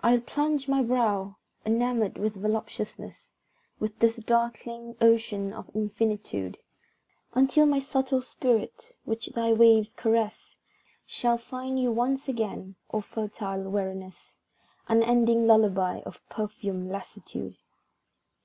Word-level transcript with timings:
I'll 0.00 0.18
plunge 0.20 0.66
my 0.66 0.82
brow, 0.82 1.36
enamoured 1.64 2.18
with 2.18 2.34
voluptuousness 2.34 3.28
Within 3.78 3.96
this 4.00 4.16
darkling 4.16 4.96
ocean 5.00 5.52
of 5.52 5.70
infinitude, 5.72 6.58
Until 7.34 7.66
my 7.66 7.78
subtle 7.78 8.22
spirit, 8.22 8.96
which 9.04 9.26
thy 9.26 9.52
waves 9.52 9.92
caress, 9.94 10.56
Shall 11.06 11.38
find 11.38 11.78
you 11.80 11.92
once 11.92 12.26
again, 12.28 12.74
O 12.92 13.02
fertile 13.02 13.62
weariness; 13.70 14.32
Unending 14.88 15.46
lullabye 15.46 16.02
of 16.04 16.20
perfumed 16.28 16.90
lassitude! 16.90 17.56